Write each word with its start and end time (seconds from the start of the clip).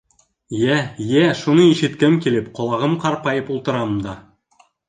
—Йә, 0.59 0.77
йә, 1.07 1.25
шуны 1.43 1.67
ишеткем 1.73 2.17
килеп, 2.25 2.49
ҡолағым 2.61 2.99
ҡарпайып 3.07 3.53
ултырам 3.57 3.95
да. 4.09 4.19